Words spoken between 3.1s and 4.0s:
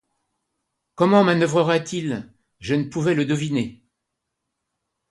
le deviner.